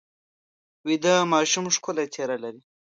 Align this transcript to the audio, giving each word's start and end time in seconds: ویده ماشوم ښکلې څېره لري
ویده 0.87 1.15
ماشوم 1.33 1.65
ښکلې 1.75 2.05
څېره 2.13 2.37
لري 2.43 2.61